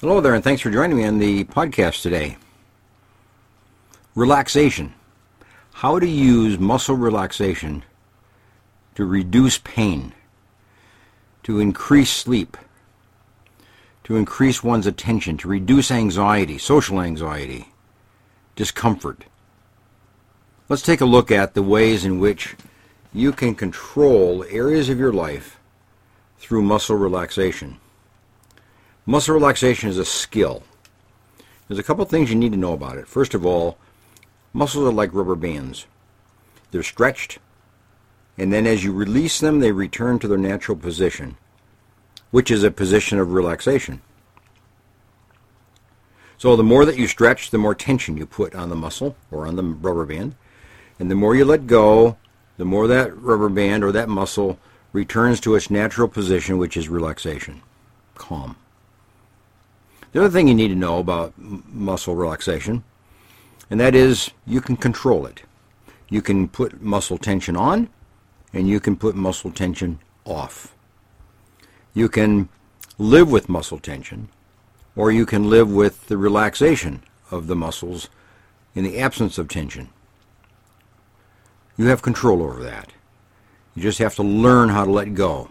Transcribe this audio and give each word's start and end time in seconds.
Hello 0.00 0.20
there, 0.20 0.34
and 0.34 0.44
thanks 0.44 0.62
for 0.62 0.70
joining 0.70 0.96
me 0.96 1.04
on 1.04 1.18
the 1.18 1.42
podcast 1.42 2.02
today. 2.02 2.36
Relaxation. 4.14 4.94
How 5.72 5.98
to 5.98 6.06
use 6.06 6.56
muscle 6.56 6.94
relaxation 6.94 7.82
to 8.94 9.04
reduce 9.04 9.58
pain, 9.58 10.12
to 11.42 11.58
increase 11.58 12.10
sleep, 12.10 12.56
to 14.04 14.14
increase 14.14 14.62
one's 14.62 14.86
attention, 14.86 15.36
to 15.38 15.48
reduce 15.48 15.90
anxiety, 15.90 16.58
social 16.58 17.00
anxiety, 17.00 17.72
discomfort. 18.54 19.24
Let's 20.68 20.82
take 20.82 21.00
a 21.00 21.06
look 21.06 21.32
at 21.32 21.54
the 21.54 21.62
ways 21.64 22.04
in 22.04 22.20
which 22.20 22.54
you 23.12 23.32
can 23.32 23.56
control 23.56 24.44
areas 24.48 24.88
of 24.90 25.00
your 25.00 25.12
life 25.12 25.58
through 26.38 26.62
muscle 26.62 26.94
relaxation. 26.94 27.80
Muscle 29.08 29.32
relaxation 29.32 29.88
is 29.88 29.96
a 29.96 30.04
skill. 30.04 30.62
There's 31.66 31.78
a 31.78 31.82
couple 31.82 32.04
things 32.04 32.28
you 32.28 32.36
need 32.36 32.52
to 32.52 32.58
know 32.58 32.74
about 32.74 32.98
it. 32.98 33.08
First 33.08 33.32
of 33.32 33.46
all, 33.46 33.78
muscles 34.52 34.86
are 34.86 34.92
like 34.92 35.14
rubber 35.14 35.34
bands. 35.34 35.86
They're 36.70 36.82
stretched, 36.82 37.38
and 38.36 38.52
then 38.52 38.66
as 38.66 38.84
you 38.84 38.92
release 38.92 39.40
them, 39.40 39.60
they 39.60 39.72
return 39.72 40.18
to 40.18 40.28
their 40.28 40.36
natural 40.36 40.76
position, 40.76 41.38
which 42.32 42.50
is 42.50 42.62
a 42.62 42.70
position 42.70 43.18
of 43.18 43.32
relaxation. 43.32 44.02
So 46.36 46.54
the 46.54 46.62
more 46.62 46.84
that 46.84 46.98
you 46.98 47.06
stretch, 47.06 47.48
the 47.48 47.56
more 47.56 47.74
tension 47.74 48.18
you 48.18 48.26
put 48.26 48.54
on 48.54 48.68
the 48.68 48.76
muscle 48.76 49.16
or 49.30 49.46
on 49.46 49.56
the 49.56 49.64
rubber 49.64 50.04
band. 50.04 50.34
And 50.98 51.10
the 51.10 51.14
more 51.14 51.34
you 51.34 51.46
let 51.46 51.66
go, 51.66 52.18
the 52.58 52.66
more 52.66 52.86
that 52.86 53.16
rubber 53.16 53.48
band 53.48 53.84
or 53.84 53.92
that 53.92 54.10
muscle 54.10 54.58
returns 54.92 55.40
to 55.40 55.54
its 55.54 55.70
natural 55.70 56.08
position, 56.08 56.58
which 56.58 56.76
is 56.76 56.90
relaxation, 56.90 57.62
calm. 58.14 58.56
The 60.12 60.20
other 60.20 60.30
thing 60.30 60.48
you 60.48 60.54
need 60.54 60.68
to 60.68 60.74
know 60.74 60.98
about 60.98 61.34
muscle 61.36 62.14
relaxation, 62.14 62.82
and 63.70 63.78
that 63.78 63.94
is 63.94 64.30
you 64.46 64.60
can 64.60 64.76
control 64.76 65.26
it. 65.26 65.42
You 66.08 66.22
can 66.22 66.48
put 66.48 66.80
muscle 66.80 67.18
tension 67.18 67.56
on, 67.56 67.88
and 68.52 68.68
you 68.68 68.80
can 68.80 68.96
put 68.96 69.14
muscle 69.14 69.50
tension 69.50 69.98
off. 70.24 70.74
You 71.92 72.08
can 72.08 72.48
live 72.96 73.30
with 73.30 73.48
muscle 73.48 73.78
tension, 73.78 74.28
or 74.96 75.12
you 75.12 75.26
can 75.26 75.50
live 75.50 75.70
with 75.70 76.06
the 76.06 76.16
relaxation 76.16 77.02
of 77.30 77.46
the 77.46 77.56
muscles 77.56 78.08
in 78.74 78.84
the 78.84 78.98
absence 78.98 79.36
of 79.36 79.48
tension. 79.48 79.90
You 81.76 81.86
have 81.86 82.02
control 82.02 82.42
over 82.42 82.62
that. 82.62 82.92
You 83.74 83.82
just 83.82 83.98
have 83.98 84.16
to 84.16 84.22
learn 84.22 84.70
how 84.70 84.84
to 84.84 84.90
let 84.90 85.14
go. 85.14 85.50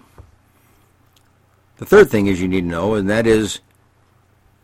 The 1.77 1.85
third 1.85 2.09
thing 2.09 2.27
is 2.27 2.41
you 2.41 2.47
need 2.47 2.61
to 2.61 2.67
know, 2.67 2.95
and 2.95 3.07
that 3.09 3.27
is 3.27 3.59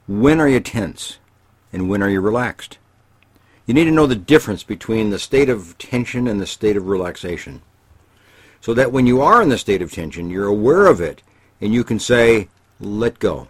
when 0.07 0.39
are 0.41 0.49
you 0.49 0.59
tense 0.59 1.17
and 1.71 1.89
when 1.89 2.03
are 2.03 2.09
you 2.09 2.21
relaxed? 2.21 2.77
You 3.65 3.73
need 3.73 3.85
to 3.85 3.91
know 3.91 4.07
the 4.07 4.15
difference 4.15 4.63
between 4.63 5.09
the 5.09 5.19
state 5.19 5.49
of 5.49 5.77
tension 5.77 6.27
and 6.27 6.41
the 6.41 6.47
state 6.47 6.75
of 6.75 6.87
relaxation. 6.87 7.61
So 8.59 8.73
that 8.73 8.91
when 8.91 9.07
you 9.07 9.21
are 9.21 9.41
in 9.41 9.49
the 9.49 9.57
state 9.57 9.81
of 9.81 9.91
tension, 9.91 10.29
you're 10.29 10.47
aware 10.47 10.87
of 10.87 10.99
it 10.99 11.21
and 11.61 11.73
you 11.73 11.83
can 11.83 11.99
say, 11.99 12.49
let 12.79 13.19
go, 13.19 13.47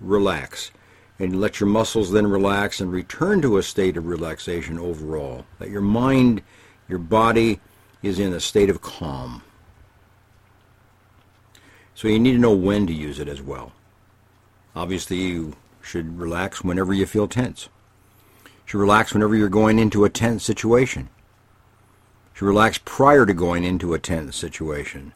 relax, 0.00 0.72
and 1.18 1.40
let 1.40 1.60
your 1.60 1.68
muscles 1.68 2.10
then 2.10 2.26
relax 2.26 2.80
and 2.80 2.90
return 2.90 3.40
to 3.42 3.58
a 3.58 3.62
state 3.62 3.96
of 3.96 4.06
relaxation 4.06 4.78
overall. 4.78 5.46
That 5.60 5.70
your 5.70 5.80
mind, 5.80 6.42
your 6.88 6.98
body 6.98 7.60
is 8.02 8.18
in 8.18 8.32
a 8.32 8.40
state 8.40 8.70
of 8.70 8.82
calm. 8.82 9.42
So 11.94 12.08
you 12.08 12.18
need 12.18 12.32
to 12.32 12.38
know 12.38 12.52
when 12.52 12.86
to 12.88 12.92
use 12.92 13.20
it 13.20 13.28
as 13.28 13.40
well. 13.40 13.72
Obviously, 14.74 15.18
you 15.18 15.54
should 15.84 16.18
relax 16.18 16.64
whenever 16.64 16.94
you 16.94 17.06
feel 17.06 17.28
tense. 17.28 17.68
Should 18.64 18.78
relax 18.78 19.12
whenever 19.12 19.36
you're 19.36 19.48
going 19.48 19.78
into 19.78 20.04
a 20.04 20.10
tense 20.10 20.42
situation. 20.42 21.10
Should 22.32 22.46
relax 22.46 22.78
prior 22.84 23.26
to 23.26 23.34
going 23.34 23.64
into 23.64 23.92
a 23.92 23.98
tense 23.98 24.34
situation. 24.34 25.12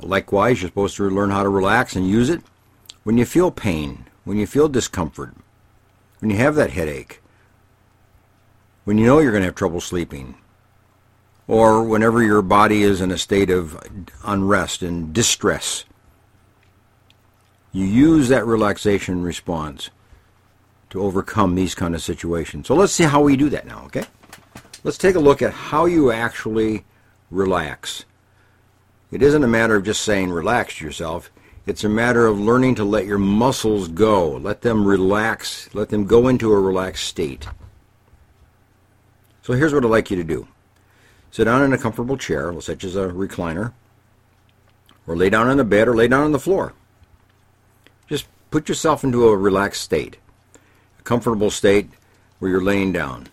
Likewise, 0.00 0.62
you're 0.62 0.70
supposed 0.70 0.96
to 0.96 1.10
learn 1.10 1.30
how 1.30 1.42
to 1.42 1.48
relax 1.48 1.94
and 1.94 2.08
use 2.08 2.30
it 2.30 2.42
when 3.04 3.18
you 3.18 3.24
feel 3.24 3.50
pain, 3.50 4.06
when 4.24 4.38
you 4.38 4.46
feel 4.46 4.68
discomfort, 4.68 5.34
when 6.20 6.30
you 6.30 6.36
have 6.36 6.54
that 6.54 6.70
headache, 6.70 7.20
when 8.84 8.96
you 8.96 9.06
know 9.06 9.18
you're 9.18 9.32
going 9.32 9.42
to 9.42 9.48
have 9.48 9.54
trouble 9.54 9.80
sleeping, 9.80 10.36
or 11.46 11.82
whenever 11.82 12.22
your 12.22 12.42
body 12.42 12.82
is 12.82 13.00
in 13.00 13.10
a 13.10 13.18
state 13.18 13.50
of 13.50 13.80
unrest 14.24 14.82
and 14.82 15.12
distress 15.12 15.84
you 17.72 17.84
use 17.84 18.28
that 18.28 18.46
relaxation 18.46 19.22
response 19.22 19.90
to 20.90 21.02
overcome 21.02 21.54
these 21.54 21.74
kind 21.74 21.94
of 21.94 22.02
situations. 22.02 22.66
So 22.66 22.74
let's 22.74 22.92
see 22.92 23.04
how 23.04 23.20
we 23.22 23.36
do 23.36 23.50
that 23.50 23.66
now, 23.66 23.84
okay? 23.86 24.04
Let's 24.84 24.98
take 24.98 25.16
a 25.16 25.20
look 25.20 25.42
at 25.42 25.52
how 25.52 25.86
you 25.86 26.10
actually 26.10 26.84
relax. 27.30 28.04
It 29.10 29.22
isn't 29.22 29.44
a 29.44 29.48
matter 29.48 29.76
of 29.76 29.84
just 29.84 30.02
saying 30.02 30.30
relax 30.30 30.80
yourself. 30.80 31.30
It's 31.66 31.84
a 31.84 31.88
matter 31.88 32.26
of 32.26 32.40
learning 32.40 32.76
to 32.76 32.84
let 32.84 33.04
your 33.04 33.18
muscles 33.18 33.88
go. 33.88 34.36
Let 34.36 34.62
them 34.62 34.86
relax. 34.86 35.68
Let 35.74 35.90
them 35.90 36.06
go 36.06 36.28
into 36.28 36.52
a 36.52 36.60
relaxed 36.60 37.06
state. 37.06 37.46
So 39.42 39.52
here's 39.52 39.74
what 39.74 39.84
I'd 39.84 39.90
like 39.90 40.10
you 40.10 40.16
to 40.16 40.24
do. 40.24 40.48
Sit 41.30 41.44
down 41.44 41.62
in 41.62 41.72
a 41.72 41.78
comfortable 41.78 42.16
chair, 42.16 42.58
such 42.60 42.84
as 42.84 42.96
a 42.96 43.08
recliner, 43.08 43.72
or 45.06 45.16
lay 45.16 45.28
down 45.28 45.48
on 45.48 45.58
the 45.58 45.64
bed 45.64 45.88
or 45.88 45.94
lay 45.94 46.08
down 46.08 46.22
on 46.22 46.32
the 46.32 46.38
floor. 46.38 46.72
Just 48.08 48.26
put 48.50 48.68
yourself 48.68 49.04
into 49.04 49.28
a 49.28 49.36
relaxed 49.36 49.82
state, 49.82 50.16
a 50.98 51.02
comfortable 51.02 51.50
state 51.50 51.88
where 52.38 52.50
you're 52.50 52.62
laying 52.62 52.92
down. 52.92 53.28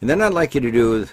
And 0.00 0.10
then 0.10 0.22
I'd 0.22 0.32
like 0.32 0.54
you 0.54 0.60
to 0.60 0.70
do 0.70 1.06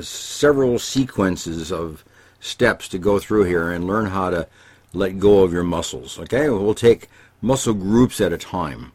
several 0.00 0.78
sequences 0.78 1.70
of 1.70 2.04
steps 2.40 2.88
to 2.88 2.98
go 2.98 3.18
through 3.18 3.44
here 3.44 3.70
and 3.70 3.86
learn 3.86 4.06
how 4.06 4.30
to 4.30 4.48
let 4.92 5.18
go 5.18 5.42
of 5.42 5.52
your 5.52 5.62
muscles. 5.62 6.18
Okay, 6.18 6.48
we'll 6.48 6.74
take 6.74 7.08
muscle 7.40 7.74
groups 7.74 8.20
at 8.20 8.32
a 8.32 8.38
time 8.38 8.92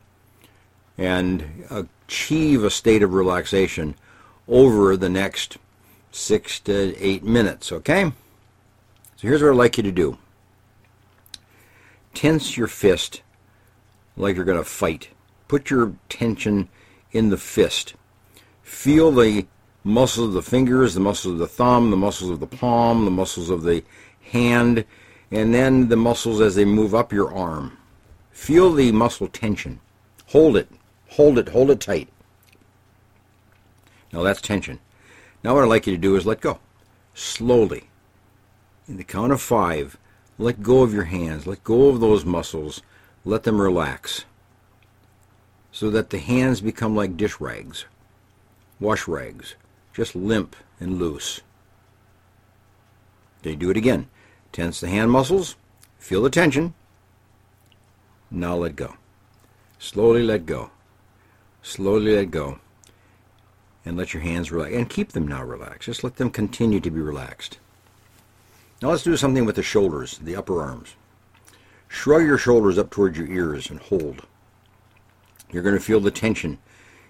and 0.98 1.66
achieve 1.70 2.64
a 2.64 2.70
state 2.70 3.04
of 3.04 3.14
relaxation 3.14 3.96
over 4.48 4.98
the 4.98 5.10
next 5.10 5.58
six 6.12 6.60
to 6.62 6.96
eight 7.00 7.24
minutes. 7.24 7.72
Okay, 7.72 8.12
so 9.16 9.28
here's 9.28 9.42
what 9.42 9.52
I'd 9.52 9.58
like 9.58 9.78
you 9.78 9.84
to 9.84 9.92
do 9.92 10.18
tense 12.14 12.58
your 12.58 12.68
fist 12.68 13.22
like 14.16 14.36
you're 14.36 14.46
going 14.46 14.58
to 14.58 14.64
fight. 14.64 15.10
Put 15.48 15.70
your 15.70 15.94
tension 16.10 16.70
in 17.12 17.30
the 17.30 17.38
fist. 17.38 17.96
Feel 18.62 19.12
the 19.12 19.48
muscles 19.84 20.30
of 20.30 20.34
the 20.34 20.42
fingers, 20.42 20.94
the 20.94 21.00
muscles 21.00 21.34
of 21.34 21.40
the 21.40 21.48
thumb, 21.48 21.92
the 21.92 21.98
muscles 21.98 22.30
of 22.30 22.40
the 22.40 22.48
palm, 22.48 23.06
the 23.06 23.12
muscles 23.12 23.50
of 23.50 23.64
the 23.64 23.84
hand, 24.32 24.84
and 25.32 25.54
then 25.54 25.88
the 25.88 25.96
muscles 25.96 26.42
as 26.42 26.56
they 26.56 26.66
move 26.66 26.94
up 26.94 27.14
your 27.14 27.34
arm. 27.34 27.78
Feel 28.32 28.74
the 28.74 28.92
muscle 28.92 29.28
tension. 29.28 29.80
Hold 30.28 30.58
it. 30.58 30.70
Hold 31.12 31.38
it. 31.38 31.50
Hold 31.50 31.72
it 31.72 31.80
tight. 31.80 32.10
Now 34.12 34.24
that's 34.24 34.42
tension. 34.42 34.80
Now 35.44 35.56
what 35.56 35.64
I'd 35.64 35.70
like 35.70 35.88
you 35.88 35.94
to 35.94 35.98
do 35.98 36.16
is 36.16 36.26
let 36.26 36.42
go. 36.42 36.60
Slowly. 37.14 37.90
In 38.88 38.98
the 38.98 39.04
count 39.04 39.32
of 39.32 39.42
five, 39.42 39.98
let 40.38 40.62
go 40.62 40.84
of 40.84 40.94
your 40.94 41.06
hands. 41.06 41.48
Let 41.48 41.64
go 41.64 41.90
of 41.90 42.00
those 42.00 42.26
muscles. 42.26 42.82
Let 43.26 43.44
them 43.44 43.60
relax. 43.60 44.26
So 45.72 45.90
that 45.92 46.10
the 46.10 46.20
hands 46.20 46.62
become 46.62 46.96
like 46.96 47.18
dish 47.18 47.40
rags, 47.40 47.86
wash 48.80 49.08
rags, 49.08 49.56
just 49.94 50.16
limp 50.16 50.56
and 50.80 50.98
loose. 50.98 51.42
They 53.44 53.56
do 53.56 53.70
it 53.70 53.78
again. 53.78 54.08
Tense 54.52 54.80
the 54.80 54.88
hand 54.88 55.12
muscles. 55.12 55.56
Feel 56.00 56.24
the 56.24 56.30
tension. 56.30 56.74
Now 58.32 58.56
let 58.56 58.76
go. 58.76 58.96
Slowly 59.80 60.24
let 60.24 60.46
go. 60.46 60.72
Slowly 61.62 62.16
let 62.16 62.32
go. 62.32 62.60
And 63.86 63.96
let 63.96 64.14
your 64.14 64.24
hands 64.24 64.52
relax. 64.52 64.74
And 64.74 64.90
keep 64.90 65.12
them 65.12 65.28
now 65.28 65.44
relaxed. 65.44 65.86
Just 65.86 66.04
let 66.04 66.16
them 66.16 66.30
continue 66.30 66.80
to 66.80 66.92
be 66.92 67.00
relaxed. 67.00 67.60
Now 68.82 68.90
let's 68.90 69.04
do 69.04 69.18
something 69.18 69.46
with 69.46 69.56
the 69.56 69.64
shoulders, 69.64 70.20
the 70.20 70.36
upper 70.36 70.62
arms. 70.62 70.96
Shrug 71.88 72.24
your 72.24 72.38
shoulders 72.38 72.78
up 72.78 72.90
towards 72.90 73.18
your 73.18 73.28
ears 73.28 73.70
and 73.70 73.80
hold. 73.80 74.28
You're 75.52 75.64
going 75.64 75.76
to 75.76 75.82
feel 75.82 76.00
the 76.00 76.12
tension 76.12 76.60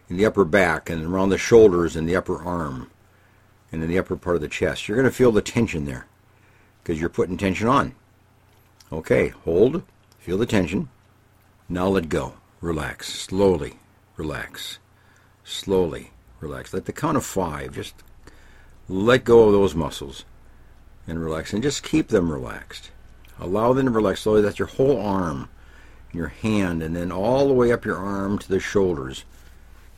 in 0.09 0.17
the 0.17 0.25
upper 0.25 0.45
back 0.45 0.89
and 0.89 1.03
around 1.03 1.29
the 1.29 1.37
shoulders 1.37 1.95
and 1.95 2.07
the 2.07 2.15
upper 2.15 2.41
arm 2.41 2.89
and 3.71 3.83
in 3.83 3.89
the 3.89 3.97
upper 3.97 4.15
part 4.15 4.35
of 4.35 4.41
the 4.41 4.47
chest. 4.47 4.87
You're 4.87 4.97
going 4.97 5.09
to 5.09 5.15
feel 5.15 5.31
the 5.31 5.41
tension 5.41 5.85
there 5.85 6.07
because 6.81 6.99
you're 6.99 7.09
putting 7.09 7.35
tension 7.35 7.67
on. 7.67 7.95
Okay, 8.91 9.29
hold, 9.29 9.83
feel 10.19 10.37
the 10.37 10.45
tension. 10.45 10.89
Now 11.67 11.87
let 11.87 12.07
go. 12.07 12.35
Relax. 12.61 13.07
Slowly 13.13 13.77
relax. 14.15 14.79
Slowly 15.43 16.11
relax. 16.39 16.73
Let 16.73 16.85
the 16.85 16.93
count 16.93 17.17
of 17.17 17.25
five 17.25 17.73
just 17.73 17.95
let 18.87 19.25
go 19.25 19.47
of 19.47 19.53
those 19.53 19.75
muscles 19.75 20.23
and 21.07 21.23
relax. 21.23 21.53
And 21.53 21.63
just 21.63 21.83
keep 21.83 22.09
them 22.09 22.31
relaxed. 22.31 22.91
Allow 23.39 23.73
them 23.73 23.85
to 23.85 23.91
relax 23.91 24.21
slowly. 24.21 24.41
That's 24.41 24.59
your 24.59 24.67
whole 24.67 24.99
arm, 24.99 25.49
your 26.11 26.27
hand, 26.27 26.83
and 26.83 26.95
then 26.95 27.11
all 27.11 27.47
the 27.47 27.53
way 27.53 27.71
up 27.71 27.85
your 27.85 27.97
arm 27.97 28.37
to 28.39 28.49
the 28.49 28.59
shoulders 28.59 29.23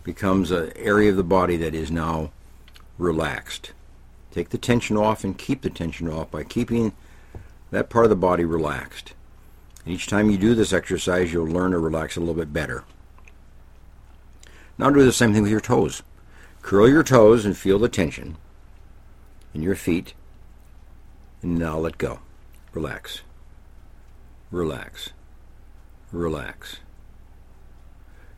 becomes 0.03 0.51
an 0.51 0.71
area 0.75 1.09
of 1.09 1.17
the 1.17 1.23
body 1.23 1.57
that 1.57 1.73
is 1.73 1.91
now 1.91 2.31
relaxed. 2.97 3.71
Take 4.31 4.49
the 4.49 4.57
tension 4.57 4.97
off 4.97 5.23
and 5.23 5.37
keep 5.37 5.61
the 5.61 5.69
tension 5.69 6.09
off 6.09 6.31
by 6.31 6.43
keeping 6.43 6.93
that 7.71 7.89
part 7.89 8.05
of 8.05 8.09
the 8.09 8.15
body 8.15 8.45
relaxed. 8.45 9.13
And 9.85 9.93
each 9.93 10.07
time 10.07 10.29
you 10.29 10.37
do 10.37 10.53
this 10.53 10.73
exercise, 10.73 11.31
you'll 11.31 11.47
learn 11.47 11.71
to 11.71 11.79
relax 11.79 12.15
a 12.15 12.19
little 12.19 12.35
bit 12.35 12.53
better. 12.53 12.83
Now 14.77 14.89
do 14.89 15.03
the 15.03 15.11
same 15.11 15.33
thing 15.33 15.43
with 15.43 15.51
your 15.51 15.59
toes. 15.59 16.03
Curl 16.61 16.89
your 16.89 17.03
toes 17.03 17.45
and 17.45 17.57
feel 17.57 17.79
the 17.79 17.89
tension 17.89 18.37
in 19.53 19.61
your 19.61 19.75
feet. 19.75 20.13
And 21.41 21.57
now 21.57 21.77
let 21.77 21.97
go. 21.97 22.19
Relax. 22.73 23.21
Relax. 24.51 25.11
Relax. 26.11 26.77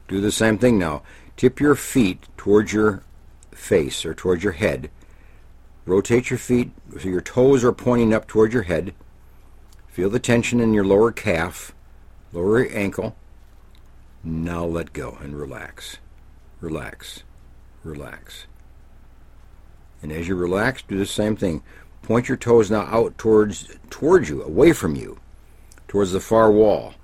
Do 0.07 0.21
the 0.21 0.31
same 0.31 0.57
thing 0.57 0.77
now. 0.77 1.03
Tip 1.37 1.59
your 1.59 1.75
feet 1.75 2.27
towards 2.37 2.73
your 2.73 3.03
face 3.51 4.05
or 4.05 4.13
towards 4.13 4.43
your 4.43 4.53
head. 4.53 4.89
Rotate 5.85 6.29
your 6.29 6.39
feet 6.39 6.71
so 6.99 7.09
your 7.09 7.21
toes 7.21 7.63
are 7.63 7.71
pointing 7.71 8.13
up 8.13 8.27
towards 8.27 8.53
your 8.53 8.63
head. 8.63 8.93
Feel 9.87 10.09
the 10.09 10.19
tension 10.19 10.59
in 10.59 10.73
your 10.73 10.85
lower 10.85 11.11
calf, 11.11 11.73
lower 12.31 12.65
ankle. 12.67 13.15
Now 14.23 14.65
let 14.65 14.93
go 14.93 15.17
and 15.21 15.35
relax. 15.35 15.97
Relax. 16.59 17.23
Relax. 17.83 18.45
And 20.01 20.11
as 20.11 20.27
you 20.27 20.35
relax, 20.35 20.81
do 20.83 20.97
the 20.97 21.05
same 21.05 21.35
thing. 21.35 21.63
Point 22.11 22.27
your 22.27 22.37
toes 22.37 22.69
now 22.69 22.81
out 22.81 23.17
towards 23.17 23.69
towards 23.89 24.27
you, 24.27 24.43
away 24.43 24.73
from 24.73 24.97
you, 24.97 25.17
towards 25.87 26.11
the 26.11 26.19
far 26.19 26.51
wall. 26.51 26.95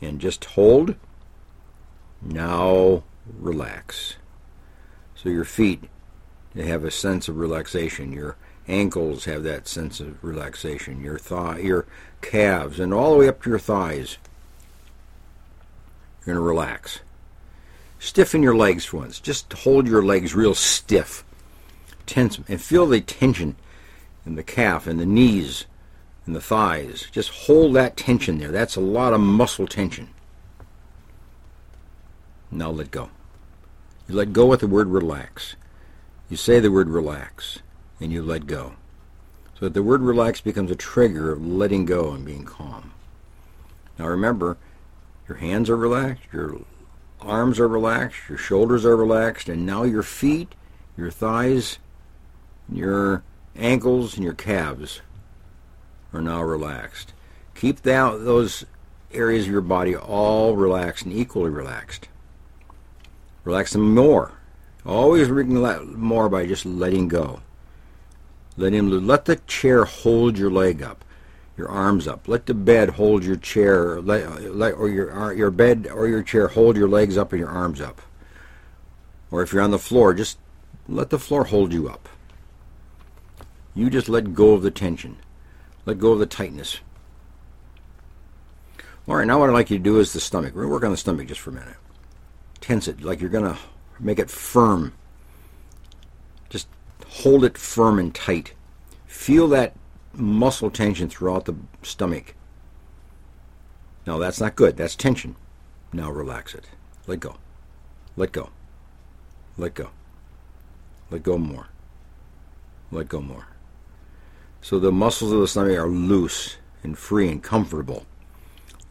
And 0.00 0.20
just 0.20 0.44
hold. 0.44 0.96
Now 2.20 3.04
relax. 3.38 4.16
So 5.14 5.28
your 5.28 5.44
feet 5.44 5.84
they 6.52 6.66
have 6.66 6.82
a 6.82 6.90
sense 6.90 7.28
of 7.28 7.36
relaxation. 7.36 8.12
Your 8.12 8.34
ankles 8.66 9.26
have 9.26 9.44
that 9.44 9.68
sense 9.68 10.00
of 10.00 10.24
relaxation. 10.24 11.00
Your 11.00 11.20
thigh, 11.20 11.58
your 11.58 11.86
calves, 12.22 12.80
and 12.80 12.92
all 12.92 13.12
the 13.12 13.18
way 13.18 13.28
up 13.28 13.40
to 13.44 13.50
your 13.50 13.60
thighs. 13.60 14.18
You're 16.26 16.34
going 16.34 16.44
to 16.44 16.48
relax. 16.48 16.98
Stiffen 18.00 18.42
your 18.42 18.56
legs 18.56 18.92
once. 18.92 19.20
Just 19.20 19.52
hold 19.52 19.86
your 19.86 20.02
legs 20.02 20.34
real 20.34 20.56
stiff. 20.56 21.22
Tense 22.10 22.40
and 22.48 22.60
feel 22.60 22.86
the 22.86 23.00
tension 23.00 23.54
in 24.26 24.34
the 24.34 24.42
calf 24.42 24.88
and 24.88 24.98
the 24.98 25.06
knees 25.06 25.66
and 26.26 26.34
the 26.34 26.40
thighs. 26.40 27.06
Just 27.12 27.30
hold 27.46 27.72
that 27.74 27.96
tension 27.96 28.38
there. 28.38 28.50
That's 28.50 28.74
a 28.74 28.80
lot 28.80 29.12
of 29.12 29.20
muscle 29.20 29.68
tension. 29.68 30.08
Now 32.50 32.70
let 32.70 32.90
go. 32.90 33.10
You 34.08 34.16
let 34.16 34.32
go 34.32 34.46
with 34.46 34.58
the 34.58 34.66
word 34.66 34.88
relax. 34.88 35.54
You 36.28 36.36
say 36.36 36.58
the 36.58 36.72
word 36.72 36.88
relax 36.88 37.60
and 38.00 38.10
you 38.10 38.24
let 38.24 38.48
go. 38.48 38.72
So 39.54 39.66
that 39.66 39.74
the 39.74 39.82
word 39.84 40.00
relax 40.00 40.40
becomes 40.40 40.72
a 40.72 40.76
trigger 40.76 41.30
of 41.30 41.46
letting 41.46 41.84
go 41.84 42.10
and 42.10 42.24
being 42.24 42.44
calm. 42.44 42.90
Now 44.00 44.08
remember, 44.08 44.56
your 45.28 45.38
hands 45.38 45.70
are 45.70 45.76
relaxed, 45.76 46.24
your 46.32 46.60
arms 47.20 47.60
are 47.60 47.68
relaxed, 47.68 48.28
your 48.28 48.38
shoulders 48.38 48.84
are 48.84 48.96
relaxed, 48.96 49.48
and 49.48 49.64
now 49.64 49.84
your 49.84 50.02
feet, 50.02 50.56
your 50.96 51.12
thighs, 51.12 51.78
your 52.72 53.22
ankles, 53.56 54.14
and 54.14 54.24
your 54.24 54.34
calves 54.34 55.00
are 56.12 56.20
now 56.20 56.42
relaxed. 56.42 57.12
Keep 57.54 57.82
that, 57.82 58.24
those 58.24 58.64
areas 59.12 59.46
of 59.46 59.52
your 59.52 59.60
body 59.60 59.94
all 59.96 60.56
relaxed 60.56 61.04
and 61.04 61.14
equally 61.14 61.50
relaxed. 61.50 62.08
Relax 63.44 63.72
them 63.72 63.94
more. 63.94 64.32
Always 64.84 65.28
relax 65.28 65.82
more 65.84 66.28
by 66.28 66.46
just 66.46 66.64
letting 66.64 67.08
go. 67.08 67.40
Let 68.56 68.72
him 68.72 69.06
let 69.06 69.24
the 69.24 69.36
chair 69.36 69.84
hold 69.84 70.38
your 70.38 70.50
leg 70.50 70.82
up, 70.82 71.04
your 71.56 71.68
arms 71.68 72.08
up. 72.08 72.28
Let 72.28 72.46
the 72.46 72.54
bed 72.54 72.90
hold 72.90 73.24
your 73.24 73.36
chair, 73.36 74.00
let, 74.00 74.54
let, 74.54 74.74
or 74.74 74.88
your 74.88 75.12
uh, 75.18 75.30
your 75.30 75.50
bed 75.50 75.88
or 75.92 76.08
your 76.08 76.22
chair 76.22 76.48
hold 76.48 76.76
your 76.76 76.88
legs 76.88 77.16
up 77.16 77.32
and 77.32 77.40
your 77.40 77.48
arms 77.48 77.80
up. 77.80 78.00
Or 79.30 79.42
if 79.42 79.52
you're 79.52 79.62
on 79.62 79.70
the 79.70 79.78
floor, 79.78 80.12
just 80.14 80.38
let 80.88 81.10
the 81.10 81.18
floor 81.18 81.44
hold 81.44 81.72
you 81.72 81.88
up. 81.88 82.08
You 83.74 83.90
just 83.90 84.08
let 84.08 84.34
go 84.34 84.52
of 84.52 84.62
the 84.62 84.70
tension. 84.70 85.16
Let 85.86 85.98
go 85.98 86.12
of 86.12 86.18
the 86.18 86.26
tightness. 86.26 86.80
All 89.08 89.16
right, 89.16 89.26
now 89.26 89.38
what 89.38 89.50
I'd 89.50 89.54
like 89.54 89.70
you 89.70 89.78
to 89.78 89.82
do 89.84 89.98
is 89.98 90.12
the 90.12 90.20
stomach. 90.20 90.54
We're 90.54 90.62
going 90.62 90.70
to 90.70 90.74
work 90.74 90.84
on 90.84 90.90
the 90.90 90.96
stomach 90.96 91.28
just 91.28 91.40
for 91.40 91.50
a 91.50 91.54
minute 91.54 91.76
tense 92.60 92.86
it 92.86 93.02
like 93.02 93.20
you're 93.20 93.30
going 93.30 93.44
to 93.44 93.58
make 93.98 94.18
it 94.18 94.30
firm. 94.30 94.92
Just 96.48 96.68
hold 97.08 97.44
it 97.44 97.58
firm 97.58 97.98
and 97.98 98.14
tight. 98.14 98.54
Feel 99.06 99.48
that 99.48 99.74
muscle 100.12 100.70
tension 100.70 101.08
throughout 101.08 101.46
the 101.46 101.56
stomach. 101.82 102.34
No, 104.06 104.18
that's 104.18 104.40
not 104.40 104.56
good. 104.56 104.76
That's 104.76 104.96
tension. 104.96 105.36
Now 105.92 106.10
relax 106.10 106.54
it. 106.54 106.66
Let 107.06 107.20
go. 107.20 107.36
Let 108.16 108.32
go. 108.32 108.50
Let 109.58 109.74
go. 109.74 109.90
Let 111.10 111.22
go 111.22 111.38
more. 111.38 111.68
Let 112.90 113.08
go 113.08 113.20
more. 113.20 113.46
So 114.62 114.78
the 114.78 114.92
muscles 114.92 115.32
of 115.32 115.40
the 115.40 115.48
stomach 115.48 115.78
are 115.78 115.88
loose 115.88 116.56
and 116.82 116.96
free 116.96 117.28
and 117.28 117.42
comfortable. 117.42 118.06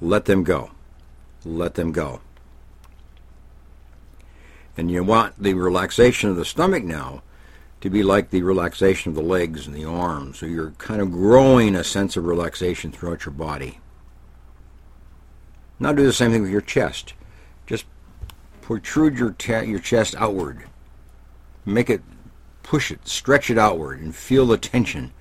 Let 0.02 0.26
them 0.26 0.44
go. 0.44 0.72
Let 1.46 1.76
them 1.76 1.92
go. 1.92 2.22
And 4.78 4.90
you 4.90 5.04
want 5.04 5.42
the 5.42 5.54
relaxation 5.54 6.30
of 6.30 6.36
the 6.36 6.46
stomach 6.46 6.84
now 6.84 7.22
to 7.82 7.90
be 7.90 8.04
like 8.04 8.30
the 8.30 8.42
relaxation 8.42 9.10
of 9.10 9.16
the 9.16 9.22
legs 9.22 9.68
and 9.68 9.76
the 9.76 9.86
arms. 9.86 10.40
So 10.40 10.46
you're 10.46 10.72
kind 10.72 11.02
of 11.02 11.12
growing 11.12 11.76
a 11.76 11.84
sense 11.84 12.18
of 12.18 12.26
relaxation 12.26 12.92
throughout 12.92 13.26
your 13.26 13.34
body. 13.34 13.80
Now 15.80 15.94
do 15.94 16.04
the 16.04 16.14
same 16.14 16.32
thing 16.32 16.42
with 16.42 16.52
your 16.52 16.62
chest. 16.62 17.14
Just 17.68 17.86
protrude 18.62 19.18
your, 19.18 19.36
your 19.64 19.80
chest 19.80 20.16
outward. 20.18 20.66
Make 21.66 21.90
it, 21.90 22.02
push 22.64 22.92
it, 22.92 23.08
stretch 23.08 23.50
it 23.50 23.58
outward, 23.58 24.02
and 24.02 24.14
feel 24.14 24.46
the 24.46 24.58
tension 24.58 25.14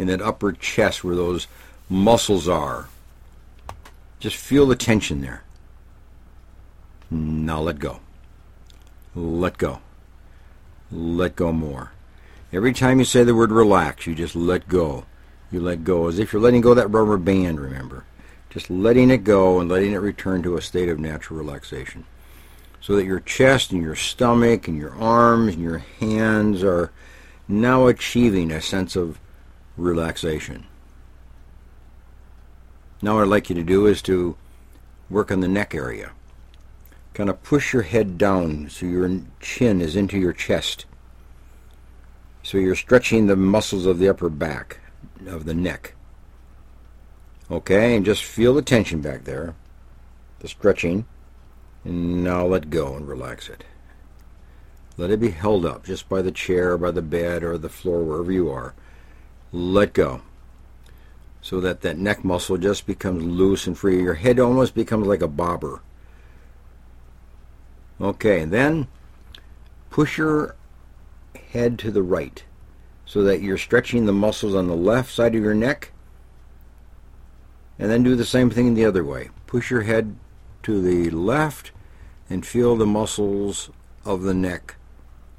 in 0.00 0.08
that 0.08 0.22
upper 0.22 0.52
chest 0.52 1.04
where 1.04 1.14
those 1.14 1.46
muscles 1.88 2.48
are. 2.48 2.88
Just 4.18 4.36
feel 4.36 4.66
the 4.66 4.76
tension 4.76 5.20
there. 5.20 5.42
Now 7.10 7.60
let 7.60 7.78
go 7.78 8.00
let 9.14 9.58
go. 9.58 9.80
Let 10.90 11.36
go 11.36 11.52
more. 11.52 11.92
Every 12.52 12.72
time 12.72 12.98
you 12.98 13.04
say 13.04 13.22
the 13.22 13.34
word 13.34 13.52
relax, 13.52 14.06
you 14.06 14.14
just 14.14 14.34
let 14.34 14.68
go. 14.68 15.04
You 15.52 15.60
let 15.60 15.84
go 15.84 16.08
as 16.08 16.18
if 16.18 16.32
you're 16.32 16.42
letting 16.42 16.60
go 16.60 16.74
that 16.74 16.88
rubber 16.88 17.16
band, 17.16 17.60
remember. 17.60 18.04
Just 18.50 18.70
letting 18.70 19.10
it 19.10 19.24
go 19.24 19.60
and 19.60 19.70
letting 19.70 19.92
it 19.92 19.98
return 19.98 20.42
to 20.42 20.56
a 20.56 20.62
state 20.62 20.88
of 20.88 20.98
natural 20.98 21.38
relaxation. 21.38 22.04
So 22.80 22.96
that 22.96 23.04
your 23.04 23.20
chest 23.20 23.72
and 23.72 23.82
your 23.82 23.94
stomach 23.94 24.66
and 24.66 24.76
your 24.76 24.94
arms 24.94 25.54
and 25.54 25.62
your 25.62 25.78
hands 25.78 26.64
are 26.64 26.90
now 27.46 27.86
achieving 27.86 28.50
a 28.50 28.60
sense 28.60 28.96
of 28.96 29.20
relaxation. 29.80 30.66
Now 33.02 33.14
what 33.14 33.22
I'd 33.22 33.28
like 33.28 33.48
you 33.48 33.56
to 33.56 33.62
do 33.62 33.86
is 33.86 34.02
to 34.02 34.36
work 35.08 35.32
on 35.32 35.40
the 35.40 35.48
neck 35.48 35.74
area 35.74 36.12
kind 37.14 37.28
of 37.28 37.42
push 37.42 37.72
your 37.72 37.82
head 37.82 38.16
down 38.16 38.68
so 38.70 38.86
your 38.86 39.20
chin 39.40 39.80
is 39.80 39.96
into 39.96 40.18
your 40.18 40.32
chest. 40.32 40.86
So 42.42 42.58
you're 42.58 42.74
stretching 42.74 43.26
the 43.26 43.36
muscles 43.36 43.86
of 43.86 43.98
the 43.98 44.08
upper 44.08 44.28
back, 44.28 44.78
of 45.26 45.44
the 45.44 45.54
neck. 45.54 45.94
Okay, 47.50 47.96
and 47.96 48.06
just 48.06 48.24
feel 48.24 48.54
the 48.54 48.62
tension 48.62 49.00
back 49.00 49.24
there, 49.24 49.54
the 50.38 50.48
stretching, 50.48 51.04
and 51.84 52.22
now 52.24 52.46
let 52.46 52.70
go 52.70 52.94
and 52.94 53.08
relax 53.08 53.48
it. 53.48 53.64
Let 54.96 55.10
it 55.10 55.20
be 55.20 55.30
held 55.30 55.66
up 55.66 55.84
just 55.84 56.08
by 56.08 56.22
the 56.22 56.32
chair, 56.32 56.78
by 56.78 56.90
the 56.90 57.02
bed, 57.02 57.42
or 57.42 57.58
the 57.58 57.68
floor, 57.68 58.04
wherever 58.04 58.30
you 58.30 58.50
are. 58.50 58.74
Let 59.52 59.92
go. 59.92 60.22
So 61.42 61.60
that 61.60 61.80
that 61.80 61.98
neck 61.98 62.24
muscle 62.24 62.58
just 62.58 62.86
becomes 62.86 63.24
loose 63.24 63.66
and 63.66 63.76
free. 63.76 64.02
Your 64.02 64.14
head 64.14 64.38
almost 64.38 64.74
becomes 64.74 65.06
like 65.06 65.22
a 65.22 65.28
bobber. 65.28 65.80
Okay, 68.00 68.44
then 68.44 68.88
push 69.90 70.18
your 70.18 70.54
head 71.52 71.78
to 71.78 71.90
the 71.90 72.02
right 72.02 72.44
so 73.04 73.22
that 73.24 73.40
you're 73.40 73.58
stretching 73.58 74.06
the 74.06 74.12
muscles 74.12 74.54
on 74.54 74.68
the 74.68 74.76
left 74.76 75.12
side 75.12 75.34
of 75.34 75.42
your 75.42 75.54
neck. 75.54 75.92
And 77.78 77.90
then 77.90 78.02
do 78.02 78.14
the 78.14 78.24
same 78.24 78.50
thing 78.50 78.74
the 78.74 78.84
other 78.84 79.04
way. 79.04 79.30
Push 79.46 79.70
your 79.70 79.82
head 79.82 80.16
to 80.62 80.80
the 80.80 81.10
left 81.10 81.72
and 82.28 82.46
feel 82.46 82.76
the 82.76 82.86
muscles 82.86 83.70
of 84.04 84.22
the 84.22 84.34
neck 84.34 84.76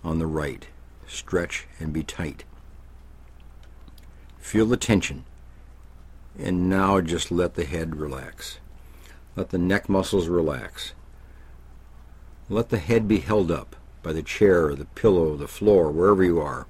on 0.03 0.19
the 0.19 0.27
right. 0.27 0.67
Stretch 1.07 1.67
and 1.79 1.93
be 1.93 2.03
tight. 2.03 2.43
Feel 4.41 4.65
the 4.65 4.75
tension. 4.75 5.23
And 6.37 6.69
now 6.69 6.99
just 6.99 7.31
let 7.31 7.55
the 7.55 7.63
head 7.63 7.95
relax. 7.95 8.59
Let 9.37 9.51
the 9.51 9.57
neck 9.57 9.87
muscles 9.87 10.27
relax. 10.27 10.93
Let 12.49 12.69
the 12.69 12.77
head 12.77 13.07
be 13.07 13.19
held 13.19 13.49
up 13.49 13.77
by 14.03 14.11
the 14.11 14.23
chair, 14.23 14.65
or 14.65 14.75
the 14.75 14.85
pillow, 14.85 15.37
the 15.37 15.47
floor, 15.47 15.89
wherever 15.89 16.23
you 16.23 16.41
are. 16.41 16.67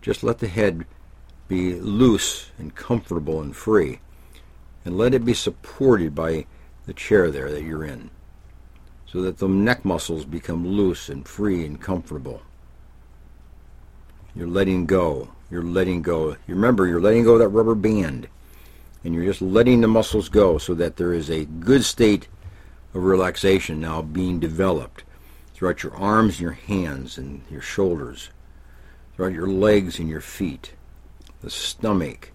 Just 0.00 0.22
let 0.22 0.38
the 0.38 0.48
head 0.48 0.84
be 1.48 1.74
loose 1.74 2.50
and 2.58 2.74
comfortable 2.74 3.40
and 3.40 3.56
free. 3.56 3.98
And 4.84 4.96
let 4.96 5.14
it 5.14 5.24
be 5.24 5.34
supported 5.34 6.14
by 6.14 6.46
the 6.86 6.92
chair 6.92 7.30
there 7.30 7.50
that 7.50 7.64
you're 7.64 7.84
in 7.84 8.10
so 9.14 9.22
that 9.22 9.38
the 9.38 9.46
neck 9.46 9.84
muscles 9.84 10.24
become 10.24 10.66
loose 10.66 11.08
and 11.08 11.28
free 11.28 11.64
and 11.64 11.80
comfortable. 11.80 12.42
You're 14.34 14.48
letting 14.48 14.86
go. 14.86 15.28
You're 15.54 15.62
letting 15.62 16.02
go. 16.02 16.30
You 16.48 16.56
remember, 16.56 16.88
you're 16.88 17.00
letting 17.00 17.22
go 17.22 17.34
of 17.34 17.38
that 17.38 17.48
rubber 17.50 17.76
band. 17.76 18.26
And 19.04 19.14
you're 19.14 19.24
just 19.24 19.40
letting 19.40 19.82
the 19.82 19.86
muscles 19.86 20.28
go 20.28 20.58
so 20.58 20.74
that 20.74 20.96
there 20.96 21.14
is 21.14 21.30
a 21.30 21.44
good 21.44 21.84
state 21.84 22.26
of 22.92 23.04
relaxation 23.04 23.78
now 23.78 24.02
being 24.02 24.40
developed 24.40 25.04
throughout 25.54 25.84
your 25.84 25.94
arms 25.94 26.32
and 26.32 26.40
your 26.40 26.52
hands 26.54 27.18
and 27.18 27.42
your 27.48 27.60
shoulders, 27.60 28.30
throughout 29.14 29.32
your 29.32 29.46
legs 29.46 30.00
and 30.00 30.08
your 30.08 30.20
feet, 30.20 30.74
the 31.40 31.50
stomach 31.50 32.32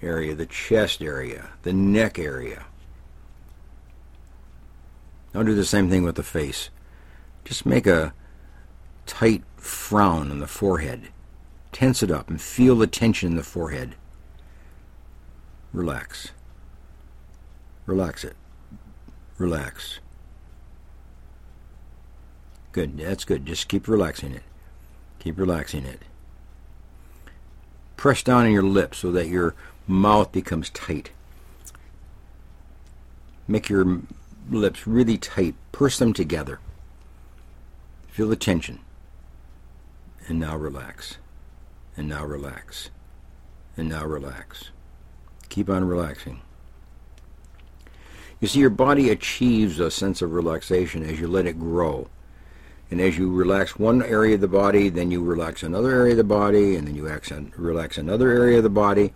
area, 0.00 0.32
the 0.32 0.46
chest 0.46 1.02
area, 1.02 1.50
the 1.62 1.72
neck 1.72 2.16
area. 2.16 2.66
Now 5.34 5.42
do 5.42 5.56
the 5.56 5.64
same 5.64 5.90
thing 5.90 6.04
with 6.04 6.14
the 6.14 6.22
face. 6.22 6.70
Just 7.44 7.66
make 7.66 7.88
a 7.88 8.14
tight 9.04 9.42
frown 9.56 10.30
on 10.30 10.38
the 10.38 10.46
forehead. 10.46 11.08
Tense 11.72 12.02
it 12.02 12.10
up 12.10 12.28
and 12.28 12.40
feel 12.40 12.76
the 12.76 12.86
tension 12.86 13.30
in 13.30 13.36
the 13.36 13.42
forehead. 13.42 13.94
Relax. 15.72 16.32
Relax 17.86 18.24
it. 18.24 18.36
Relax. 19.38 19.98
Good. 22.72 22.98
That's 22.98 23.24
good. 23.24 23.46
Just 23.46 23.68
keep 23.68 23.88
relaxing 23.88 24.32
it. 24.32 24.42
Keep 25.18 25.38
relaxing 25.38 25.84
it. 25.84 26.02
Press 27.96 28.22
down 28.22 28.44
on 28.44 28.52
your 28.52 28.62
lips 28.62 28.98
so 28.98 29.10
that 29.12 29.28
your 29.28 29.54
mouth 29.86 30.30
becomes 30.32 30.70
tight. 30.70 31.10
Make 33.48 33.68
your 33.68 34.00
lips 34.50 34.86
really 34.86 35.18
tight. 35.18 35.54
Purse 35.72 35.98
them 35.98 36.12
together. 36.12 36.60
Feel 38.08 38.28
the 38.28 38.36
tension. 38.36 38.80
And 40.28 40.38
now 40.38 40.56
relax. 40.56 41.16
And 41.96 42.08
now 42.08 42.24
relax. 42.24 42.90
And 43.76 43.88
now 43.88 44.04
relax. 44.04 44.70
Keep 45.48 45.68
on 45.68 45.84
relaxing. 45.84 46.40
You 48.40 48.48
see, 48.48 48.60
your 48.60 48.70
body 48.70 49.10
achieves 49.10 49.78
a 49.78 49.90
sense 49.90 50.22
of 50.22 50.32
relaxation 50.32 51.04
as 51.04 51.20
you 51.20 51.28
let 51.28 51.46
it 51.46 51.58
grow. 51.58 52.08
And 52.90 53.00
as 53.00 53.16
you 53.16 53.30
relax 53.30 53.78
one 53.78 54.02
area 54.02 54.34
of 54.34 54.40
the 54.40 54.48
body, 54.48 54.88
then 54.88 55.10
you 55.10 55.22
relax 55.22 55.62
another 55.62 55.90
area 55.92 56.12
of 56.12 56.18
the 56.18 56.24
body, 56.24 56.76
and 56.76 56.86
then 56.86 56.94
you 56.94 57.08
relax 57.56 57.98
another 57.98 58.30
area 58.30 58.58
of 58.58 58.64
the 58.64 58.70
body, 58.70 59.12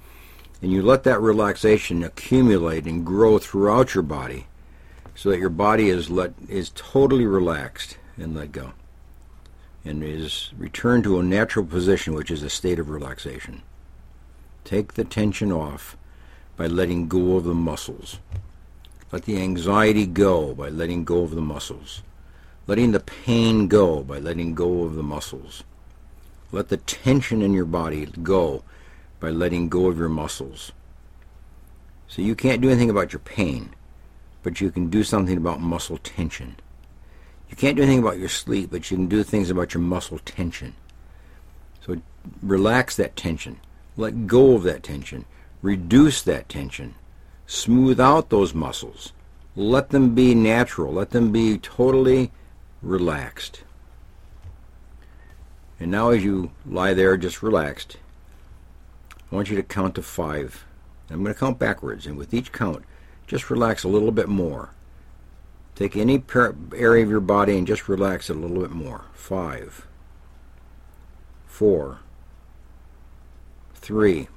and 0.62 0.72
you 0.72 0.82
let 0.82 1.04
that 1.04 1.20
relaxation 1.20 2.02
accumulate 2.02 2.86
and 2.86 3.04
grow 3.04 3.38
throughout 3.38 3.94
your 3.94 4.02
body 4.02 4.46
so 5.14 5.30
that 5.30 5.38
your 5.38 5.50
body 5.50 5.88
is 5.88 6.10
let 6.10 6.32
is 6.48 6.70
totally 6.74 7.26
relaxed 7.26 7.98
and 8.16 8.34
let 8.36 8.52
go 8.52 8.72
and 9.86 10.02
is 10.02 10.50
returned 10.58 11.04
to 11.04 11.18
a 11.18 11.22
natural 11.22 11.64
position 11.64 12.14
which 12.14 12.30
is 12.30 12.42
a 12.42 12.50
state 12.50 12.78
of 12.78 12.90
relaxation. 12.90 13.62
Take 14.64 14.94
the 14.94 15.04
tension 15.04 15.52
off 15.52 15.96
by 16.56 16.66
letting 16.66 17.08
go 17.08 17.36
of 17.36 17.44
the 17.44 17.54
muscles. 17.54 18.18
Let 19.12 19.24
the 19.24 19.40
anxiety 19.40 20.06
go 20.06 20.54
by 20.54 20.68
letting 20.68 21.04
go 21.04 21.22
of 21.22 21.34
the 21.34 21.40
muscles. 21.40 22.02
Letting 22.66 22.92
the 22.92 23.00
pain 23.00 23.68
go 23.68 24.02
by 24.02 24.18
letting 24.18 24.54
go 24.54 24.82
of 24.82 24.96
the 24.96 25.02
muscles. 25.02 25.62
Let 26.50 26.68
the 26.68 26.78
tension 26.78 27.42
in 27.42 27.52
your 27.52 27.64
body 27.64 28.06
go 28.06 28.64
by 29.20 29.30
letting 29.30 29.68
go 29.68 29.86
of 29.86 29.98
your 29.98 30.08
muscles. 30.08 30.72
So 32.08 32.22
you 32.22 32.34
can't 32.34 32.60
do 32.60 32.68
anything 32.68 32.90
about 32.90 33.12
your 33.12 33.20
pain 33.20 33.70
but 34.46 34.60
you 34.60 34.70
can 34.70 34.88
do 34.88 35.02
something 35.02 35.36
about 35.36 35.60
muscle 35.60 35.98
tension. 35.98 36.54
You 37.48 37.56
can't 37.56 37.76
do 37.76 37.82
anything 37.82 38.00
about 38.00 38.18
your 38.18 38.28
sleep, 38.28 38.70
but 38.70 38.90
you 38.90 38.96
can 38.96 39.06
do 39.06 39.22
things 39.22 39.50
about 39.50 39.74
your 39.74 39.82
muscle 39.82 40.18
tension. 40.18 40.74
So 41.84 42.00
relax 42.42 42.96
that 42.96 43.16
tension. 43.16 43.60
Let 43.96 44.26
go 44.26 44.54
of 44.54 44.64
that 44.64 44.82
tension. 44.82 45.24
Reduce 45.62 46.22
that 46.22 46.48
tension. 46.48 46.96
Smooth 47.46 48.00
out 48.00 48.30
those 48.30 48.54
muscles. 48.54 49.12
Let 49.54 49.90
them 49.90 50.14
be 50.14 50.34
natural. 50.34 50.92
Let 50.92 51.10
them 51.10 51.32
be 51.32 51.58
totally 51.58 52.32
relaxed. 52.82 53.62
And 55.78 55.90
now 55.90 56.10
as 56.10 56.24
you 56.24 56.50
lie 56.66 56.94
there 56.94 57.16
just 57.16 57.42
relaxed, 57.42 57.98
I 59.30 59.34
want 59.34 59.50
you 59.50 59.56
to 59.56 59.62
count 59.62 59.94
to 59.96 60.02
five. 60.02 60.64
I'm 61.10 61.22
going 61.22 61.32
to 61.32 61.38
count 61.38 61.58
backwards, 61.58 62.06
and 62.06 62.16
with 62.16 62.34
each 62.34 62.52
count, 62.52 62.84
just 63.26 63.50
relax 63.50 63.84
a 63.84 63.88
little 63.88 64.10
bit 64.10 64.28
more. 64.28 64.70
Take 65.76 65.94
any 65.94 66.24
area 66.74 67.04
of 67.04 67.10
your 67.10 67.20
body 67.20 67.56
and 67.58 67.66
just 67.66 67.86
relax 67.86 68.30
it 68.30 68.36
a 68.36 68.38
little 68.40 68.62
bit 68.62 68.70
more. 68.70 69.04
Five, 69.12 69.86
four, 71.46 71.98
three, 73.74 74.28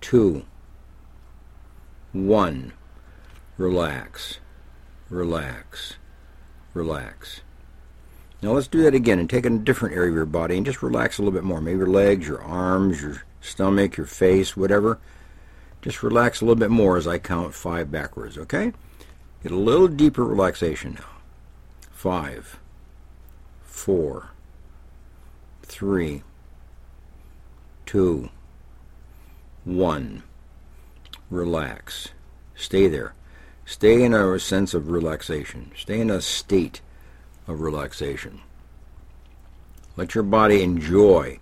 two, 0.00 0.44
one. 2.12 2.72
Relax, 3.58 4.38
relax, 5.10 5.94
relax. 6.72 7.40
Now 8.42 8.52
let's 8.52 8.68
do 8.68 8.82
that 8.82 8.94
again 8.94 9.18
and 9.18 9.28
take 9.28 9.46
a 9.46 9.50
different 9.50 9.96
area 9.96 10.10
of 10.10 10.14
your 10.14 10.26
body 10.26 10.56
and 10.56 10.64
just 10.66 10.82
relax 10.82 11.18
a 11.18 11.22
little 11.22 11.32
bit 11.32 11.42
more. 11.42 11.60
Maybe 11.60 11.78
your 11.78 11.86
legs, 11.86 12.28
your 12.28 12.42
arms, 12.42 13.02
your 13.02 13.22
stomach, 13.40 13.96
your 13.96 14.06
face, 14.06 14.56
whatever. 14.56 15.00
Just 15.82 16.02
relax 16.02 16.40
a 16.40 16.44
little 16.44 16.60
bit 16.60 16.70
more 16.70 16.96
as 16.96 17.06
I 17.08 17.18
count 17.18 17.54
five 17.54 17.90
backwards, 17.90 18.38
okay? 18.38 18.72
Get 19.46 19.52
a 19.52 19.58
little 19.58 19.86
deeper 19.86 20.24
relaxation 20.24 20.94
now. 20.94 21.06
Five, 21.92 22.58
four, 23.62 24.30
three, 25.62 26.24
two, 27.84 28.30
one. 29.62 30.24
Relax. 31.30 32.08
Stay 32.56 32.88
there. 32.88 33.14
Stay 33.64 34.02
in 34.02 34.12
a 34.12 34.36
sense 34.40 34.74
of 34.74 34.90
relaxation. 34.90 35.70
Stay 35.76 36.00
in 36.00 36.10
a 36.10 36.20
state 36.20 36.80
of 37.46 37.60
relaxation. 37.60 38.40
Let 39.94 40.16
your 40.16 40.24
body 40.24 40.60
enjoy 40.60 41.38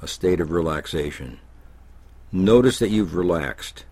a 0.00 0.06
state 0.06 0.38
of 0.38 0.52
relaxation. 0.52 1.40
Notice 2.30 2.78
that 2.78 2.90
you've 2.90 3.16
relaxed. 3.16 3.84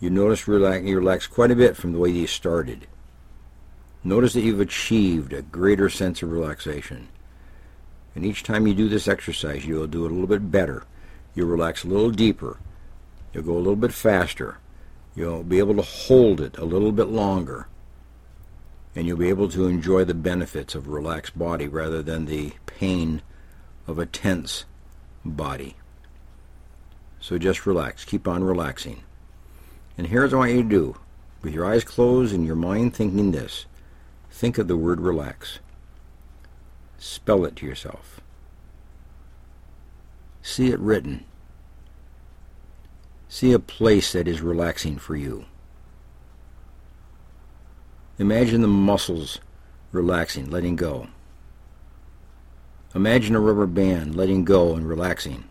You 0.00 0.10
notice 0.10 0.46
you 0.46 0.54
relax 0.58 1.26
quite 1.26 1.50
a 1.50 1.56
bit 1.56 1.76
from 1.76 1.92
the 1.92 1.98
way 1.98 2.10
you 2.10 2.26
started. 2.26 2.86
Notice 4.02 4.34
that 4.34 4.42
you've 4.42 4.60
achieved 4.60 5.32
a 5.32 5.42
greater 5.42 5.88
sense 5.88 6.22
of 6.22 6.30
relaxation. 6.30 7.08
And 8.14 8.24
each 8.24 8.42
time 8.42 8.66
you 8.66 8.74
do 8.74 8.88
this 8.88 9.08
exercise, 9.08 9.64
you'll 9.64 9.86
do 9.86 10.04
it 10.04 10.10
a 10.10 10.14
little 10.14 10.26
bit 10.26 10.50
better. 10.50 10.84
You'll 11.34 11.48
relax 11.48 11.84
a 11.84 11.88
little 11.88 12.10
deeper. 12.10 12.58
You'll 13.32 13.44
go 13.44 13.54
a 13.54 13.58
little 13.58 13.76
bit 13.76 13.92
faster. 13.92 14.58
You'll 15.16 15.42
be 15.42 15.58
able 15.58 15.74
to 15.76 15.82
hold 15.82 16.40
it 16.40 16.58
a 16.58 16.64
little 16.64 16.92
bit 16.92 17.08
longer. 17.08 17.66
And 18.94 19.06
you'll 19.06 19.16
be 19.16 19.28
able 19.28 19.48
to 19.48 19.66
enjoy 19.66 20.04
the 20.04 20.14
benefits 20.14 20.74
of 20.74 20.86
a 20.86 20.90
relaxed 20.90 21.36
body 21.38 21.66
rather 21.66 22.02
than 22.02 22.26
the 22.26 22.52
pain 22.66 23.22
of 23.86 23.98
a 23.98 24.06
tense 24.06 24.64
body. 25.24 25.76
So 27.20 27.38
just 27.38 27.66
relax. 27.66 28.04
Keep 28.04 28.28
on 28.28 28.44
relaxing. 28.44 29.02
And 29.96 30.06
here's 30.06 30.32
what 30.32 30.36
I 30.36 30.40
want 30.40 30.52
you 30.52 30.62
to 30.62 30.68
do. 30.68 30.96
With 31.42 31.54
your 31.54 31.66
eyes 31.66 31.84
closed 31.84 32.34
and 32.34 32.46
your 32.46 32.56
mind 32.56 32.94
thinking 32.94 33.32
this, 33.32 33.66
think 34.30 34.58
of 34.58 34.66
the 34.66 34.76
word 34.76 35.00
relax. 35.00 35.58
Spell 36.98 37.44
it 37.44 37.56
to 37.56 37.66
yourself. 37.66 38.20
See 40.42 40.68
it 40.68 40.78
written. 40.78 41.24
See 43.28 43.52
a 43.52 43.58
place 43.58 44.12
that 44.12 44.28
is 44.28 44.40
relaxing 44.40 44.98
for 44.98 45.16
you. 45.16 45.46
Imagine 48.18 48.62
the 48.62 48.68
muscles 48.68 49.40
relaxing, 49.90 50.50
letting 50.50 50.76
go. 50.76 51.08
Imagine 52.94 53.34
a 53.34 53.40
rubber 53.40 53.66
band 53.66 54.14
letting 54.14 54.44
go 54.44 54.74
and 54.74 54.88
relaxing. 54.88 55.44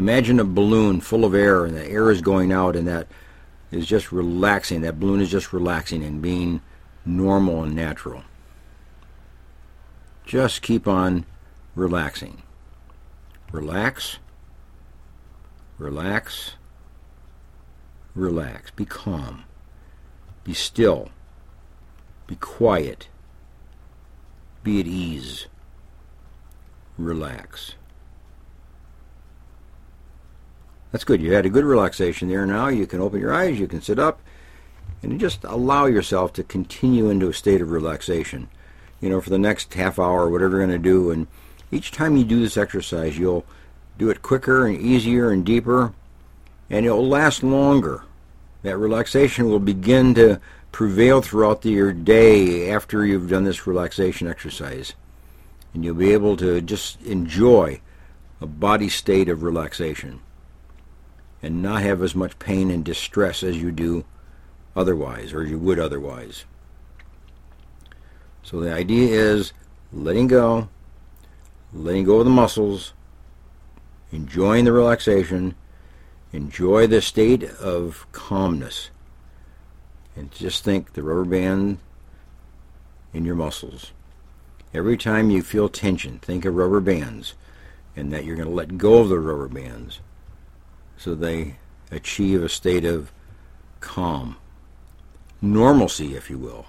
Imagine 0.00 0.40
a 0.40 0.44
balloon 0.44 1.02
full 1.02 1.26
of 1.26 1.34
air 1.34 1.66
and 1.66 1.76
the 1.76 1.86
air 1.86 2.10
is 2.10 2.22
going 2.22 2.52
out 2.52 2.74
and 2.74 2.88
that 2.88 3.06
is 3.70 3.86
just 3.86 4.10
relaxing. 4.10 4.80
That 4.80 4.98
balloon 4.98 5.20
is 5.20 5.30
just 5.30 5.52
relaxing 5.52 6.02
and 6.02 6.22
being 6.22 6.62
normal 7.04 7.64
and 7.64 7.76
natural. 7.76 8.22
Just 10.24 10.62
keep 10.62 10.88
on 10.88 11.26
relaxing. 11.74 12.40
Relax. 13.52 14.16
Relax. 15.76 16.54
relax. 18.14 18.70
Be 18.70 18.86
calm. 18.86 19.44
Be 20.44 20.54
still. 20.54 21.10
Be 22.26 22.36
quiet. 22.36 23.08
Be 24.62 24.80
at 24.80 24.86
ease. 24.86 25.46
Relax. 26.96 27.74
That's 30.92 31.04
good. 31.04 31.22
You 31.22 31.32
had 31.32 31.46
a 31.46 31.50
good 31.50 31.64
relaxation 31.64 32.28
there 32.28 32.46
now. 32.46 32.68
You 32.68 32.86
can 32.86 33.00
open 33.00 33.20
your 33.20 33.32
eyes, 33.32 33.60
you 33.60 33.68
can 33.68 33.80
sit 33.80 33.98
up, 33.98 34.20
and 35.02 35.20
just 35.20 35.44
allow 35.44 35.86
yourself 35.86 36.32
to 36.34 36.42
continue 36.42 37.10
into 37.10 37.28
a 37.28 37.34
state 37.34 37.60
of 37.60 37.70
relaxation. 37.70 38.48
You 39.00 39.08
know, 39.08 39.20
for 39.20 39.30
the 39.30 39.38
next 39.38 39.72
half 39.74 39.98
hour, 39.98 40.28
whatever 40.28 40.58
you're 40.58 40.66
going 40.66 40.82
to 40.82 40.88
do, 40.88 41.10
and 41.10 41.26
each 41.70 41.92
time 41.92 42.16
you 42.16 42.24
do 42.24 42.40
this 42.40 42.56
exercise, 42.56 43.18
you'll 43.18 43.46
do 43.98 44.10
it 44.10 44.22
quicker 44.22 44.66
and 44.66 44.80
easier 44.80 45.30
and 45.30 45.44
deeper, 45.44 45.92
and 46.68 46.84
it'll 46.84 47.06
last 47.06 47.42
longer. 47.42 48.02
That 48.62 48.76
relaxation 48.76 49.48
will 49.48 49.60
begin 49.60 50.14
to 50.14 50.40
prevail 50.72 51.22
throughout 51.22 51.62
the, 51.62 51.70
your 51.70 51.92
day 51.92 52.70
after 52.70 53.06
you've 53.06 53.30
done 53.30 53.44
this 53.44 53.66
relaxation 53.66 54.28
exercise. 54.28 54.94
And 55.72 55.84
you'll 55.84 55.94
be 55.94 56.12
able 56.12 56.36
to 56.38 56.60
just 56.60 57.00
enjoy 57.02 57.80
a 58.40 58.46
body 58.46 58.88
state 58.88 59.28
of 59.28 59.42
relaxation 59.42 60.20
and 61.42 61.62
not 61.62 61.82
have 61.82 62.02
as 62.02 62.14
much 62.14 62.38
pain 62.38 62.70
and 62.70 62.84
distress 62.84 63.42
as 63.42 63.60
you 63.60 63.72
do 63.72 64.04
otherwise, 64.76 65.32
or 65.32 65.44
you 65.44 65.58
would 65.58 65.78
otherwise. 65.78 66.44
So 68.42 68.60
the 68.60 68.72
idea 68.72 69.08
is 69.08 69.52
letting 69.92 70.26
go, 70.26 70.68
letting 71.72 72.04
go 72.04 72.18
of 72.18 72.24
the 72.24 72.30
muscles, 72.30 72.92
enjoying 74.12 74.64
the 74.64 74.72
relaxation, 74.72 75.54
enjoy 76.32 76.86
the 76.86 77.00
state 77.00 77.44
of 77.44 78.06
calmness, 78.12 78.90
and 80.16 80.30
just 80.30 80.64
think 80.64 80.92
the 80.92 81.02
rubber 81.02 81.24
band 81.24 81.78
in 83.12 83.24
your 83.24 83.34
muscles. 83.34 83.92
Every 84.72 84.96
time 84.96 85.30
you 85.30 85.42
feel 85.42 85.68
tension, 85.68 86.18
think 86.20 86.44
of 86.44 86.54
rubber 86.54 86.80
bands 86.80 87.34
and 87.96 88.12
that 88.12 88.24
you're 88.24 88.36
going 88.36 88.48
to 88.48 88.54
let 88.54 88.78
go 88.78 88.98
of 88.98 89.08
the 89.08 89.18
rubber 89.18 89.48
bands 89.48 90.00
so 91.00 91.14
they 91.14 91.56
achieve 91.90 92.42
a 92.42 92.48
state 92.48 92.84
of 92.84 93.10
calm, 93.80 94.36
normalcy, 95.40 96.14
if 96.14 96.28
you 96.28 96.36
will, 96.36 96.66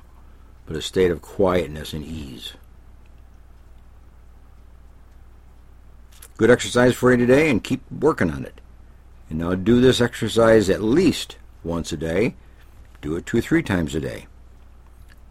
but 0.65 0.77
a 0.77 0.81
state 0.81 1.11
of 1.11 1.21
quietness 1.21 1.91
and 1.91 2.05
ease. 2.05 2.53
Good 6.37 6.49
exercise 6.49 6.95
for 6.95 7.11
you 7.11 7.17
today 7.17 7.49
and 7.49 7.61
keep 7.61 7.81
working 7.91 8.31
on 8.31 8.45
it. 8.45 8.61
And 9.29 9.39
now 9.39 9.53
do 9.53 9.81
this 9.81 9.99
exercise 9.99 10.69
at 10.69 10.81
least 10.81 11.35
once 11.65 11.91
a 11.91 11.97
day. 11.97 12.35
Do 13.01 13.17
it 13.17 13.25
two 13.25 13.39
or 13.39 13.41
three 13.41 13.61
times 13.61 13.95
a 13.95 13.99
day. 13.99 14.27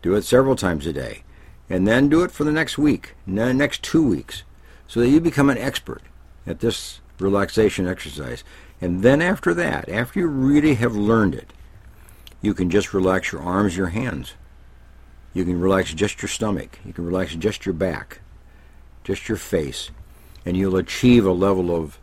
Do 0.02 0.14
it 0.14 0.24
several 0.24 0.56
times 0.56 0.86
a 0.86 0.92
day. 0.92 1.22
And 1.70 1.88
then 1.88 2.10
do 2.10 2.22
it 2.22 2.30
for 2.30 2.44
the 2.44 2.52
next 2.52 2.76
week, 2.76 3.14
the 3.26 3.54
next 3.54 3.82
two 3.82 4.06
weeks, 4.06 4.42
so 4.86 5.00
that 5.00 5.08
you 5.08 5.20
become 5.20 5.48
an 5.48 5.56
expert 5.56 6.02
at 6.46 6.60
this 6.60 7.00
relaxation 7.18 7.86
exercise. 7.86 8.44
And 8.80 9.02
then 9.02 9.20
after 9.20 9.52
that, 9.54 9.88
after 9.88 10.20
you 10.20 10.26
really 10.26 10.74
have 10.74 10.94
learned 10.96 11.34
it, 11.34 11.52
you 12.40 12.54
can 12.54 12.70
just 12.70 12.94
relax 12.94 13.32
your 13.32 13.42
arms, 13.42 13.76
your 13.76 13.88
hands. 13.88 14.34
You 15.34 15.44
can 15.44 15.60
relax 15.60 15.92
just 15.92 16.22
your 16.22 16.28
stomach. 16.28 16.78
You 16.84 16.92
can 16.92 17.04
relax 17.04 17.34
just 17.34 17.66
your 17.66 17.74
back, 17.74 18.20
just 19.04 19.28
your 19.28 19.36
face, 19.36 19.90
and 20.44 20.56
you'll 20.56 20.76
achieve 20.76 21.26
a 21.26 21.32
level 21.32 21.74
of 21.74 21.98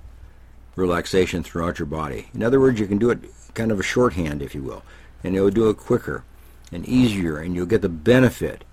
relaxation 0.75 1.43
throughout 1.43 1.79
your 1.79 1.87
body. 1.87 2.29
In 2.33 2.43
other 2.43 2.59
words, 2.59 2.79
you 2.79 2.87
can 2.87 2.99
do 2.99 3.09
it 3.09 3.19
kind 3.55 3.71
of 3.71 3.79
a 3.79 3.83
shorthand, 3.83 4.41
if 4.43 4.53
you 4.53 4.61
will, 4.61 4.83
and 5.23 5.35
it'll 5.35 5.49
do 5.49 5.69
it 5.69 5.77
quicker 5.77 6.23
and 6.71 6.85
easier, 6.87 7.37
and 7.39 7.55
you'll 7.55 7.65
get 7.65 7.81
the 7.81 7.89
benefit 7.89 8.63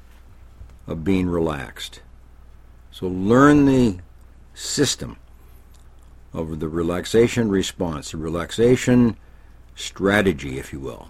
of 0.86 1.04
being 1.04 1.28
relaxed. 1.28 2.00
So 2.90 3.06
learn 3.06 3.64
the 3.64 3.98
system 4.52 5.16
of 6.34 6.58
the 6.58 6.68
relaxation 6.68 7.48
response, 7.48 8.10
the 8.10 8.16
relaxation 8.16 9.16
strategy, 9.76 10.58
if 10.58 10.72
you 10.72 10.80
will. 10.80 11.08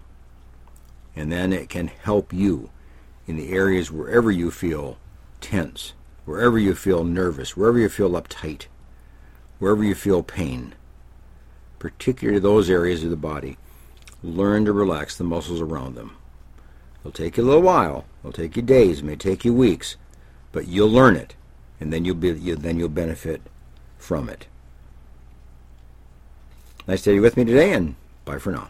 And 1.16 1.32
then 1.32 1.52
it 1.52 1.68
can 1.68 1.88
help 1.88 2.32
you 2.32 2.70
in 3.26 3.36
the 3.36 3.52
areas 3.52 3.90
wherever 3.90 4.30
you 4.30 4.50
feel 4.50 4.98
tense, 5.40 5.94
wherever 6.26 6.58
you 6.58 6.74
feel 6.74 7.04
nervous, 7.04 7.56
wherever 7.56 7.78
you 7.78 7.88
feel 7.88 8.10
uptight, 8.10 8.66
wherever 9.58 9.82
you 9.82 9.94
feel 9.94 10.22
pain, 10.22 10.74
particularly 11.78 12.38
those 12.38 12.68
areas 12.68 13.02
of 13.02 13.10
the 13.10 13.16
body. 13.16 13.56
Learn 14.22 14.64
to 14.66 14.72
relax 14.72 15.16
the 15.16 15.24
muscles 15.24 15.60
around 15.60 15.94
them. 15.94 16.16
It'll 17.00 17.12
take 17.12 17.36
you 17.36 17.44
a 17.44 17.46
little 17.46 17.62
while. 17.62 18.06
It'll 18.20 18.32
take 18.32 18.56
you 18.56 18.62
days. 18.62 19.00
It 19.00 19.04
may 19.04 19.16
take 19.16 19.44
you 19.44 19.52
weeks, 19.52 19.96
but 20.52 20.66
you'll 20.66 20.90
learn 20.90 21.16
it, 21.16 21.34
and 21.80 21.92
then 21.92 22.04
you'll 22.04 22.14
be 22.14 22.28
you, 22.30 22.56
then 22.56 22.78
you'll 22.78 22.88
benefit 22.88 23.42
from 23.98 24.28
it. 24.28 24.46
Nice 26.86 27.02
to 27.02 27.10
have 27.10 27.14
you 27.14 27.22
with 27.22 27.36
me 27.36 27.44
today, 27.44 27.72
and 27.72 27.94
bye 28.24 28.38
for 28.38 28.52
now. 28.52 28.68